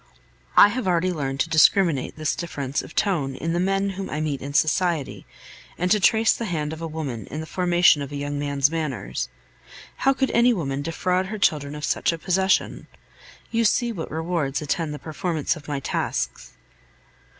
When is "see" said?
13.63-13.91